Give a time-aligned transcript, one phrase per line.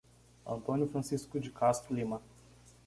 [0.47, 2.23] Antônio Francisco de Castro Lima